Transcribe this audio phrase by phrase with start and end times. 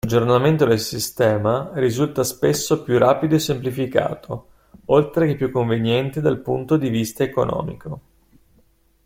[0.03, 4.47] L'aggiornamento del sistema risulta spesso più rapido e semplificato,
[4.85, 8.01] oltre che più conveniente dal punto di vista economico.